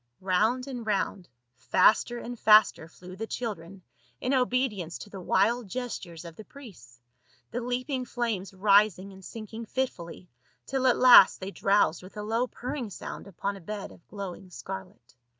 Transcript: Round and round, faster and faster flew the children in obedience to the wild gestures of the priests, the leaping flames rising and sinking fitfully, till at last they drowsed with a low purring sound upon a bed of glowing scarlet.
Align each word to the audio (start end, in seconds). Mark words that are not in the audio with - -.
Round 0.21 0.65
and 0.65 0.83
round, 0.83 1.29
faster 1.53 2.17
and 2.17 2.39
faster 2.39 2.87
flew 2.87 3.15
the 3.15 3.27
children 3.27 3.83
in 4.19 4.33
obedience 4.33 4.97
to 4.97 5.11
the 5.11 5.21
wild 5.21 5.67
gestures 5.67 6.25
of 6.25 6.35
the 6.37 6.43
priests, 6.43 6.99
the 7.51 7.61
leaping 7.61 8.05
flames 8.05 8.51
rising 8.51 9.13
and 9.13 9.23
sinking 9.23 9.67
fitfully, 9.67 10.27
till 10.65 10.87
at 10.87 10.97
last 10.97 11.39
they 11.39 11.51
drowsed 11.51 12.01
with 12.01 12.17
a 12.17 12.23
low 12.23 12.47
purring 12.47 12.89
sound 12.89 13.27
upon 13.27 13.55
a 13.55 13.61
bed 13.61 13.91
of 13.91 14.07
glowing 14.07 14.49
scarlet. 14.49 15.13